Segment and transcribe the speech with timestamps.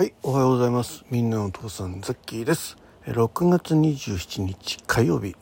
[0.00, 1.04] はい、おはようございます。
[1.10, 2.78] みんなのお父さん、ザッキーです。
[3.04, 5.36] 6月27日火曜日、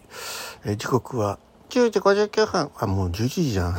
[0.64, 1.38] え時刻は
[1.70, 2.70] 10時59分。
[2.76, 3.74] あ、もう11時じゃん。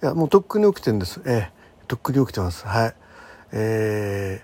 [0.00, 1.20] や、もうとっくに起きてんです。
[1.26, 2.66] えーとっくに起きてます。
[2.66, 2.94] はい。
[3.52, 4.42] え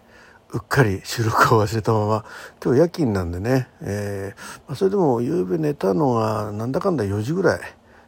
[0.52, 2.24] ーうっかり収録を忘れたまま、
[2.62, 7.60] 今日夜勤なんでね、えーまあ、それでも夕べ寝たのがなんだかんだ4時ぐらい。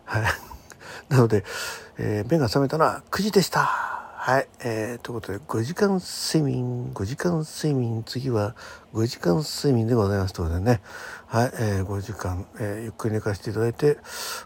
[0.05, 0.23] はい。
[1.11, 1.45] なので、
[1.97, 3.98] えー目が覚めたのは9時でした。
[4.29, 4.49] はい。
[4.63, 8.55] えーということで、5時間睡眠、5時間睡眠、次は
[8.93, 10.35] 5時間睡眠でございます。
[10.35, 10.83] ということでね、
[11.29, 13.97] はい、えー5時間、えーゆっくり寝かせていただいて、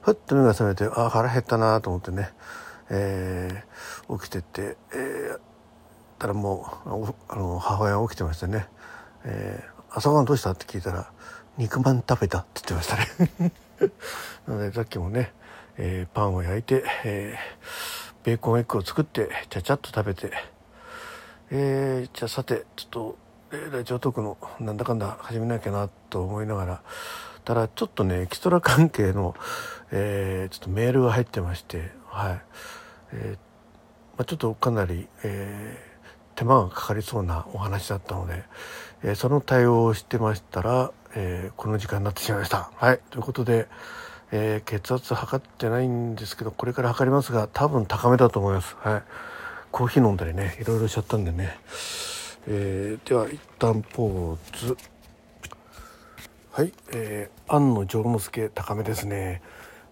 [0.02, 2.30] ふっと目が覚めて、あ、腹減ったなと思ってね、
[2.90, 5.40] えー起きてって、えー
[6.20, 6.88] たらもう
[7.28, 8.68] あの母親が起きてましたね
[9.26, 11.10] 「えー朝ごはんどうした?」って聞いたら
[11.58, 13.52] 「肉まん食べた」って言ってましたね
[14.46, 15.34] なのでさっきもね、
[15.76, 20.32] えーパンを焼いて、えーベーコンエッグを作ってちゃちゃっと食べて。
[21.54, 23.18] えーじゃあさてちょっと、
[23.52, 26.82] えーラジオトークのなんだかんだ始めなきゃなと思いながら
[27.44, 29.34] ただちょっとねエキストラ関係の、
[29.90, 32.42] えーちょっとメールが入ってましてはい、
[33.12, 33.38] えー
[34.16, 35.92] まあ、ちょっとかなり、えー
[36.34, 38.44] 手間がかかりそうなお話だったので、
[39.02, 42.70] えーその対応をしてましたら、えーこの時間になってしまいました。
[42.74, 43.00] はい。
[43.10, 43.68] ということで、
[44.32, 48.76] えー血圧測ってないんですけどこれから測りますが多分高めだと思います。
[48.80, 49.02] はい、
[49.70, 51.56] コーヒー飲んだりねいろいろしちゃったんでね、
[52.48, 54.76] えーでは一旦ポーズ。
[56.50, 59.40] はい、えー、安野丈之助高めですね。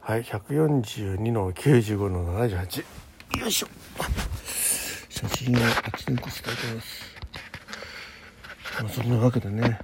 [0.00, 2.84] はい、142の95の78。
[3.40, 3.68] よいしょ。
[5.08, 7.10] 写真をパチンコしたいと思います。
[8.82, 9.78] まあ、そんなわけでね、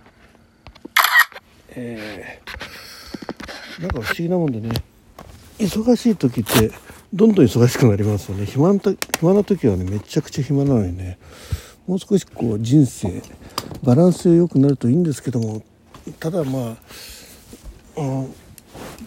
[1.71, 2.86] えー、
[3.81, 4.71] なんか不思議なもんでね、
[5.59, 6.71] 忙しい時って
[7.13, 8.47] どんどん忙しくなりますよね。
[8.47, 8.81] 暇な
[9.19, 11.19] 暇な時はね、めちゃくちゃ暇なのにね、
[11.87, 13.23] もう少しこう人生、
[13.83, 15.63] バランス良くなるといいんですけども、
[16.19, 16.77] ただま
[17.97, 18.35] あ、うん、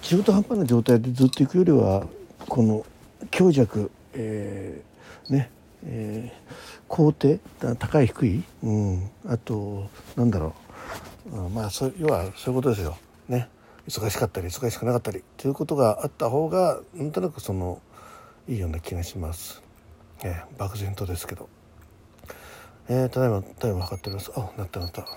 [0.02, 2.08] 中途半端な状態でずっと行くよりは
[2.48, 2.86] この
[3.32, 5.52] 強弱、えーね
[5.86, 6.40] えー
[6.90, 7.40] 高低
[7.78, 10.56] 高い低い、うん、あとなんだろ
[11.32, 12.98] う、うんまあそ要はそういうことですよ。
[13.28, 13.48] ね
[13.90, 17.82] 忙しかったり忙しくなかったりということがあった方がなんとなくその
[18.48, 19.64] いいような気がします。
[20.24, 21.50] えー漠然とですけど。
[22.88, 24.32] えー、ただいま体温を測っております。
[24.36, 25.08] あ、なったなった。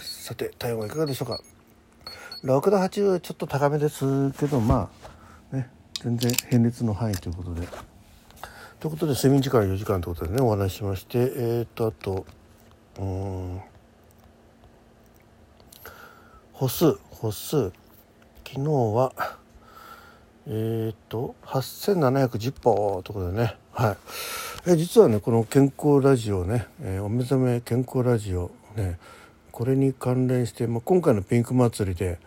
[0.00, 1.40] さて体温はいかがでしょうか
[2.42, 4.90] ？6度8はちょっと高めですけどま
[5.52, 5.70] あね
[6.02, 7.66] 全然平熱の範囲ということで。
[8.80, 12.26] ということで睡眠時間4時間ということでねお話ししましてえっ、とあと
[12.98, 13.60] うん
[16.52, 17.72] 歩数歩数。
[18.46, 19.14] 昨日は
[20.46, 23.56] えっ、と8710歩ということでね。
[23.72, 23.92] は
[24.66, 24.70] い。
[24.72, 28.98] え実はねこの健康ラジオね、えーお目覚め健康ラジオね
[29.52, 32.18] これに関連して、まあ、今回のピンク祭りで、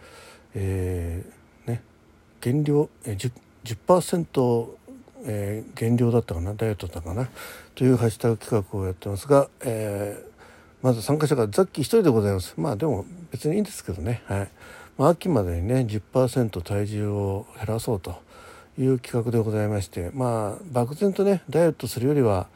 [0.56, 1.84] えーね
[2.42, 3.32] 減量、えー、
[3.66, 4.68] 10%, 10%
[5.26, 7.30] えー減量だったかなダイエットだったかな
[7.76, 10.38] というハッシュタグ企画をやってますが、えー
[10.82, 12.54] まず参加者がザッキー一人でございます。
[12.56, 14.22] まあでも別にいいんですけどね。
[14.26, 14.50] はい、
[14.98, 18.22] まあ、秋までにね10%体重を減らそうと
[18.80, 22.48] いう企画でございましてまあ漠然とねダイエットするよりは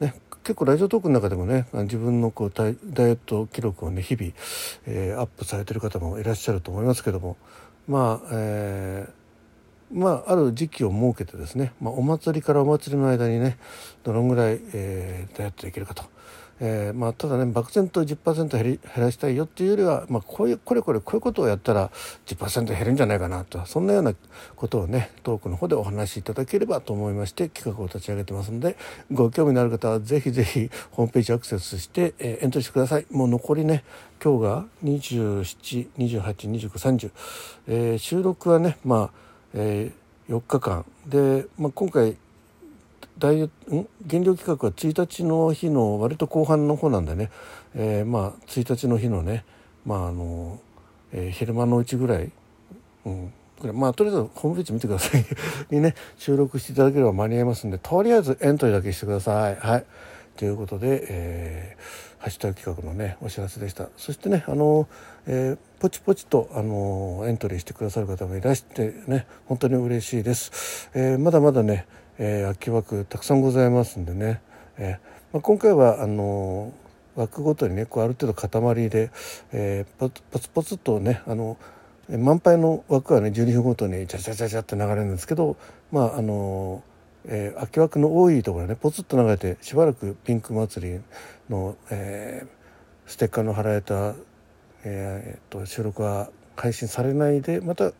[0.00, 4.32] ね結構ラジオトークの中でもね自分のこうダイエット記録をね日々、
[4.86, 7.36] えーアップされてる方もいらっしゃると思いますけども
[7.86, 9.17] まあ、えー
[9.92, 13.58] まあ、ある時期を設けてですね、まあ、お祭りからお祭りの間にね
[14.04, 16.04] どのぐらい、えーダイエットできるかと、
[16.60, 21.90] えーまあ、ただね漠然と10%減り減らしたいよっていうよりは、まあ、こういうこれこれこういうことをやったら
[22.26, 23.64] 10%減るんじゃないかなと。
[23.66, 24.14] そんなような
[24.56, 28.76] ことをねトークの方でお話しいただければと思いまして企画を立ち上げてますので
[29.12, 33.06] ご興味のある方はぜひぜひホームページアクセスして、えーエントリーしてください。
[33.10, 33.84] もう残りね
[34.22, 37.10] 今日が27282930、
[37.68, 39.98] えー収録はねまあえー
[40.28, 42.16] 4日間で、まあ、今回
[43.18, 43.88] ダイエットん？
[44.06, 47.30] 減量企画は1日の日の割と後半の方なんでね、
[47.74, 49.44] えーまあ1日の日のね
[49.86, 50.60] まああの、
[51.12, 52.30] えー昼間のうちぐらい、
[53.06, 53.32] うん、
[53.72, 55.24] まあとりあえずホームページ見てください。
[55.74, 59.56] にね収録していただければ間に合いますんでとりあえずエントリーだけしてください。
[59.56, 59.86] はい。
[60.36, 63.88] ということで、えーハッシュタグ企画のねお知らせでした。
[63.96, 64.88] そしてねあの、
[65.26, 71.86] えーポチポチとあのエントリーしてくださる方もいらしてね本当に嬉しいです、えーまだまだね、
[72.18, 74.40] えー空き枠たくさんございますんでね、
[74.76, 76.72] えーまあ、今回はあの
[77.14, 79.12] 枠ごとにねこうある程度塊で、
[79.52, 81.56] えーポツポツとねあの
[82.08, 85.56] 満杯の枠はね12分ごとにチャチャチャチャって流れるんですけど
[85.92, 86.82] まああの
[87.28, 91.00] えー、空き枠の多いところねポツッと流れてしばらくピンク祭り
[91.48, 92.48] の、えー、
[93.10, 94.14] ステッカーの貼られた、
[94.84, 97.92] えー、と収録は配信されないでまた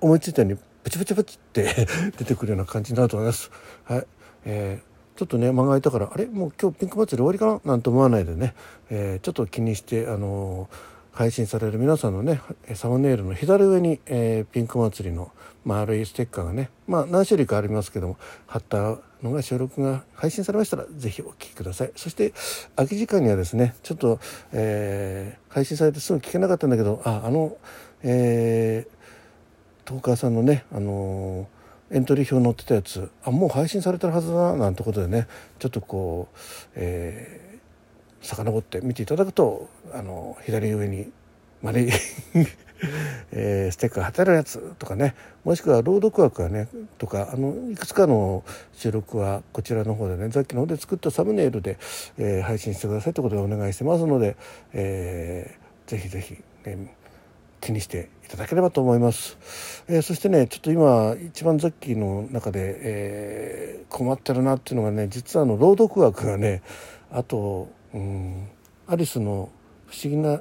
[0.00, 1.86] 思いついたようにプチプチプチって
[2.18, 3.50] 出てくるような感じになると思います。
[3.84, 4.06] はい。
[4.46, 6.26] えー、ちょっとね間が空いたからあれ？
[6.26, 7.72] もう今日ピンク祭り終わりかな？
[7.72, 8.54] なんて思わないでね、
[8.88, 12.40] えー、ちょっと気にしてあのー配信される皆さんのね
[12.72, 15.30] サムネイルの左上に、えー、ピンク祭りの
[15.66, 21.92] 丸いステッカーがねまあ何種類かありますけども貼ったのが収録が配信されましたら是非お聴きください。
[21.94, 22.32] そして
[22.74, 24.18] 空き時間にはですねちょっと、
[24.54, 27.58] えー、配信されてすぐ聞けなかったんだけどああの
[28.02, 31.48] えー、トーカーさんのねあの、
[31.90, 35.28] エントリー表載ってたやつあもう配信されてるはずだなんてことでね
[35.58, 36.38] ちょっとこう、
[36.76, 37.49] えー
[38.22, 41.10] 遡って見ていただくとあの左上に
[41.62, 41.90] まで、
[43.32, 45.14] えー、ステッカー貼ってあるやつとかね
[45.44, 46.68] もしくは朗読枠がね
[46.98, 51.78] とかあのいくつかの収録はこちらの方でねさっきの方で作ったサムネイルで、
[52.18, 54.36] えー、配信してくださいということでお願いしてますので、
[54.72, 56.94] えー、ぜひぜひ、ね、
[57.60, 59.36] 気にしていただければと思います、
[59.88, 66.62] えー、そしてねちょっと今一番ザッキーの中で、えー、困ってるなっていうのがね実はあの朗読枠がね
[67.12, 68.48] あとうん。
[68.86, 69.50] アリスの
[69.86, 70.40] 不思議な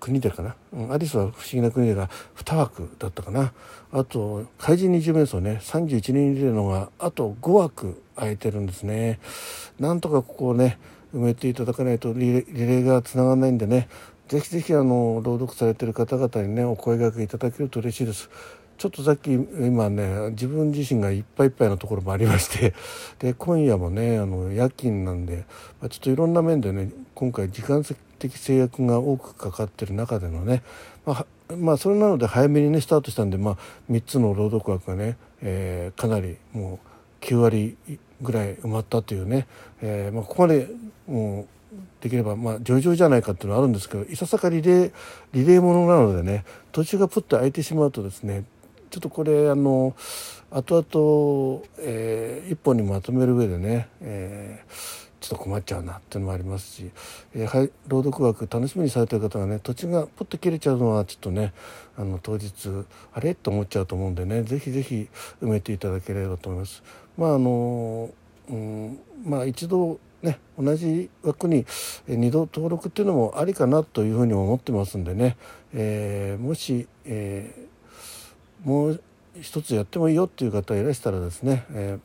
[0.00, 3.52] 国でかな、うん、アリスは不思議な国でが2枠だったかな。
[3.92, 5.58] あと怪人二十面相ね。
[5.62, 9.18] 31人いるのがあと5枠空いてるんですね。
[9.78, 10.78] なんとかここをね
[11.14, 13.88] 埋めていただかないとリレーがつながらないんでね。
[14.28, 18.30] ぜひぜひあの朗読されてる方々にねお声がけいただけると嬉しいです。
[18.78, 22.74] ちょっとさっき今ね自分自身がいっぱいいっぱいのところもありまして
[23.18, 25.44] で今夜もねあの夜勤なんで、
[25.80, 27.84] まあ、ちょっといろんな面でね今回時間
[28.20, 30.62] 的制約が多くかかってる中でのね、
[31.04, 33.56] まあ、まあ、それなので早めにねスタートしたんで、まあ、
[33.90, 36.78] 3つの朗読枠がね、えー、かなりも
[37.20, 37.76] う9割
[38.22, 39.48] ぐらい埋まったというね、
[39.82, 40.68] えーまあ、ここまで
[41.08, 41.46] もう
[42.00, 44.92] できればまあ上々じゃないかっていうのはあるんですけどいささかリレー
[45.32, 48.44] リレーものなのでね途中がプッと空いてしまうとですね
[48.90, 49.94] ちょっとこれあの
[50.50, 54.72] 後々、えー、一本にまとめる上でね、えー、
[55.20, 56.90] ちょっと困っちゃうなっていうのもありますし、
[57.34, 61.52] えー、はい、朗読枠楽しみにされてる方がね土地がポッと切れちゃうのはちょっとね
[61.96, 62.52] あの当日
[63.12, 63.34] あれ？
[63.34, 65.08] と思っちゃうと思うんでねぜひぜひ
[65.42, 66.82] 埋めていただければと思います。
[67.16, 68.10] まああの
[68.48, 71.64] うんまあ一度ね、同じ枠に
[72.08, 75.36] 2度登録っていうのもありかなというふうに思ってますんでね、
[75.72, 77.77] えー、もし、えー
[78.64, 79.00] もう
[79.40, 81.98] 一つやってもいいよっていう方いらしたらですね、え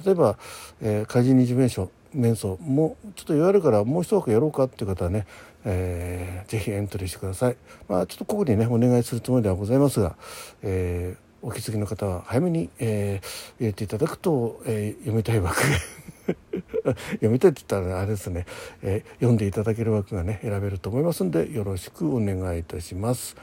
[0.00, 0.38] ー、例えば、
[0.80, 5.26] えー、怪人二次面相面相もうちょっと言われるからもう一枠やろうかっていう方はね、
[5.64, 7.56] えー、ぜひエントリーしてください。
[7.88, 10.16] まあちょっとここにねお願いするつもりではございますが、
[10.62, 15.60] えー、お気づきの方は早めに、えー、入れていただくと、えー、読みたい枠
[17.12, 18.46] 読みたいって言ったらあれですね、
[18.82, 23.36] えー、読んでいただける枠がね選べると思いますんでよろしくお願いいたします。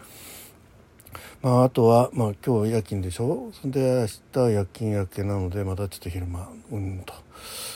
[1.44, 3.52] まあ、あとは、まあ、今日夜勤でしょ？
[3.52, 7.14] それで明日夜勤明けなのでまたちょっと昼間うんと。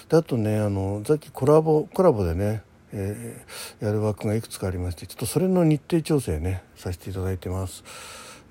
[0.08, 7.84] であとねあのさっきコラボコラボでね、えー、やる枠がいくつかありましてちょっとそれの日程調整ねさせていただいてます、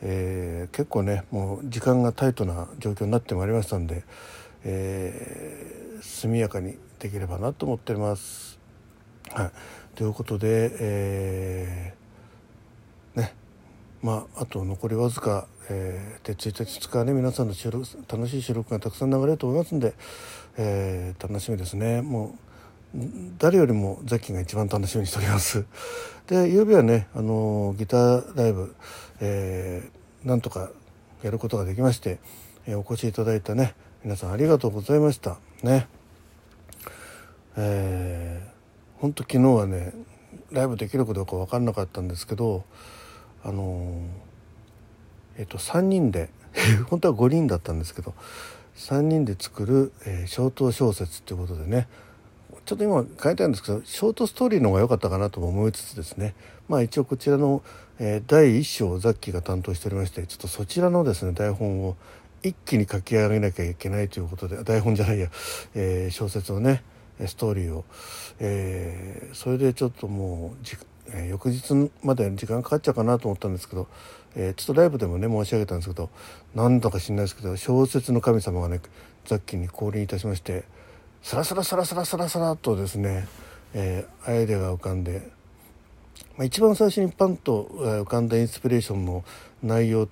[0.02, 4.04] えー、結構ねもう時間がタイトな状況になってまいりましたんで、
[4.64, 8.58] えー、速やかにできればなと思っております。
[9.30, 9.50] はい。
[9.94, 11.94] ということで、え、
[14.06, 19.94] まあ、あと残りわずか、えー、で1日2日ね皆さんの収録楽しい収録がたくさん流れると思いますんで、
[20.56, 22.02] えー、楽しみですね。
[22.02, 22.36] も
[22.94, 22.98] う
[23.36, 25.64] 誰よりもザッキーが一番楽しみにしております。
[26.28, 28.76] で夕べはねあのギターライブ、
[29.18, 30.70] えー、なんとか
[31.24, 32.20] やることができまして、
[32.68, 35.38] え、お越しいただいたね皆さんありがとうございました。
[35.64, 35.88] ね。
[37.56, 39.94] えー、ほんと昨日はね
[40.52, 42.62] ライブできるかどうか分かんなかったんですけど
[43.46, 44.00] あの
[45.38, 46.30] えっと3人で
[46.90, 48.12] 本当は5人だったんですけど
[48.76, 51.86] 3人で作る、えー、ショート小説っていうことでね
[52.64, 56.34] ちょっと今書いてあるんですけどショートストーリーの方が良かったかなとも思いつつですね
[56.68, 57.62] まあ一応こちらの、
[58.00, 61.96] えー、第1章をザッキーが担当しておりましてちょっとそちらのですね台本を
[62.42, 65.28] 一気に書き上げなきゃいけないということで台本じゃないや、
[65.74, 66.82] えー、小説をね
[67.24, 67.84] ストーリーを、
[68.40, 70.64] えー、それでちょっともう
[71.12, 73.86] え、翌日まで時間かかっちゃうかなと思ったんですけど、
[74.34, 76.10] えー、ちょっとライブでもね申し上げたんですけど
[76.54, 78.80] 何だか知んないですけど小説の神様がね
[79.24, 80.64] ザッキーに降臨いたしまして
[81.22, 83.26] サラサラサラサラサラサラとですね、
[83.74, 85.30] えー、アイデアが浮かんで、
[86.36, 89.24] まあ、一番最初にパンと浮かんだインスピレーションの
[89.62, 90.08] 内容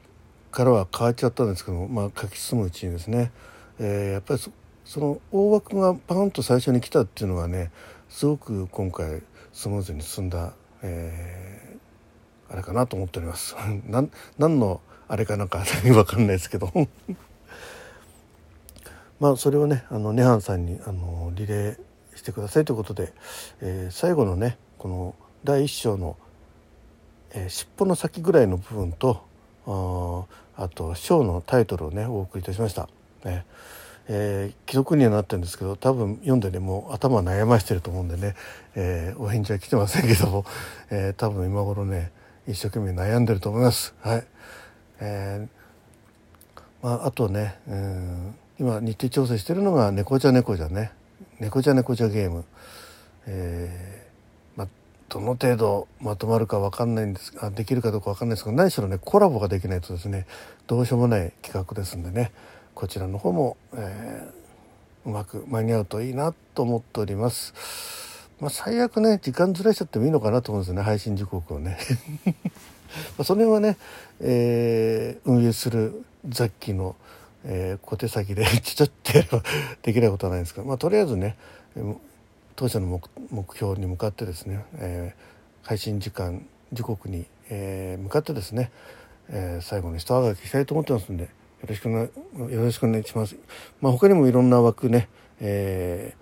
[0.51, 3.31] からは変わっちゃったんですけど、まあ、書き進むうちにですね、
[3.79, 4.41] えー、やっぱり
[4.85, 7.71] その大枠がパンと最初に来たっていうのがね
[8.09, 9.23] すごく今回
[9.53, 10.53] スムーズに進んだ、
[10.87, 13.57] えー、あれかなと思っております。
[14.39, 16.71] 何のあれかなんか分かんないですけど。
[19.19, 21.79] まあそれをねあのネハンさんにあのリレー
[22.15, 23.15] してくださいということで、
[23.61, 25.15] えー、最後のねこの
[25.45, 26.19] 第1章の、
[27.31, 29.23] えー、尻尾の先ぐらいの部分と
[30.57, 32.89] あと章のタイトルをねお送りいたしました。
[33.25, 33.47] ね。
[34.09, 38.35] えー、既読にはなってるんですけど多分読んでねもう頭悩ましてると思うんでね、
[38.75, 40.45] えー、お返事は来てませんけども、
[40.91, 42.13] えー、多分今頃ね
[42.47, 43.95] 一生懸命悩んでると思います。
[44.03, 44.27] はい。
[45.01, 50.93] えーまあ、あとね、うん、今日程調整してるのが「猫じゃ猫じゃね」
[51.41, 52.45] 「猫じゃ猫じゃゲーム」
[53.27, 54.69] えーまあ、
[55.09, 60.27] どの程度まとまるか分かんないんですができるかどうか分かんないですけど何しろねコラボができないとですね
[60.67, 62.33] どうしようもない企画ですんでね。
[62.75, 67.55] こちらの方も、えー、うまく間に合うといいなと思っております。
[68.41, 71.79] まあ、最悪ね時間ずらしちゃってもいいのかなと思うんですよね配信時刻をね。
[73.17, 73.79] まあその辺はね、
[74.21, 76.97] えー、運営する雑記の、
[77.45, 79.43] えー、小手先で ちょっとやれば
[79.83, 81.37] できないことはないんですけど、まあ、とりあえずね
[82.57, 83.01] 当社の
[83.31, 88.73] 目標に向かってですね、えー、配信時間時刻に、えー、向かってですね、
[89.29, 91.44] えー、最後に一上がきしたいと思ってますんで。
[91.65, 91.75] よろ
[92.71, 93.37] しくお願いします。
[93.81, 95.09] まあ、他にもいろんな枠ね、
[95.41, 96.15] え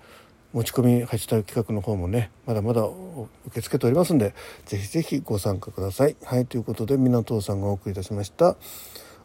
[0.54, 4.34] ー、持ち込みハッシュタグ企画の方もね、まだまだ受け付けておりますんで、
[4.66, 6.16] ぜひぜひご参加ください。
[6.22, 8.56] はい、ということで、港さんがお送りいたしました。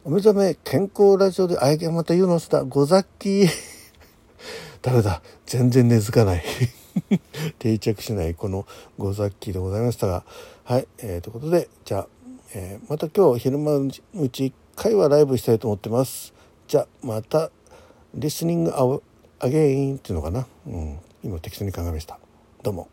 [0.04, 3.46] お目覚め健康ラジオで、あいけまた言うのすだ、ござっき
[4.82, 5.22] ダメ だ？
[5.46, 6.42] 全然根付かない。
[7.60, 8.66] 定着しないこの
[8.98, 10.24] ござっきでございましたが、
[10.64, 12.08] はい、えー、ということで、じゃあ、
[12.54, 16.32] えー、また今日昼間のうち回はライブしたいと思ってます。
[16.68, 17.50] じゃあまた
[18.14, 19.00] リスニング
[19.40, 20.46] アゲインっていうのかな？
[20.68, 22.20] うん、今適当に考えました。
[22.62, 22.88] どうも。